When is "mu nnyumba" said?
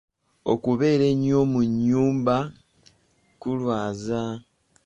1.51-2.37